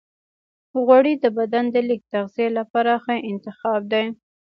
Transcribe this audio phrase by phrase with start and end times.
[0.85, 4.05] غوړې د بدن د لږ تغذیې لپاره ښه انتخاب دی.